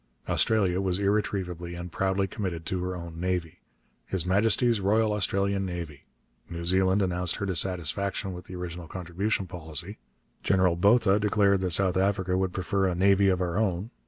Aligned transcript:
Australia 0.27 0.81
was 0.81 0.97
irretrievably 0.97 1.75
and 1.75 1.91
proudly 1.91 2.25
committed 2.25 2.65
to 2.65 2.83
her 2.83 2.95
own 2.95 3.19
navy 3.19 3.59
'His 4.07 4.25
Majesty's 4.25 4.81
Royal 4.81 5.13
Australian 5.13 5.63
Navy'; 5.63 6.05
New 6.49 6.65
Zealand 6.65 7.03
announced 7.03 7.35
her 7.35 7.45
dissatisfaction 7.45 8.33
with 8.33 8.45
the 8.45 8.55
original 8.55 8.87
contribution 8.87 9.45
policy; 9.45 9.99
General 10.41 10.75
Botha 10.75 11.19
declared 11.19 11.59
that 11.59 11.69
South 11.69 11.97
Africa 11.97 12.35
would 12.35 12.51
prefer 12.51 12.87
'a 12.87 12.95
navy 12.95 13.29
of 13.29 13.41
our 13.41 13.59
own.' 13.59 13.91